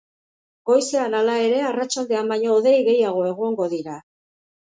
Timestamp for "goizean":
0.69-1.17